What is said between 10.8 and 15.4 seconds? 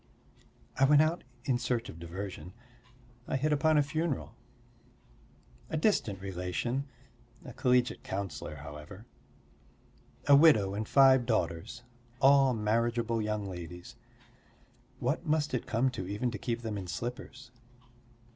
five daughters, all marriageable young ladies. What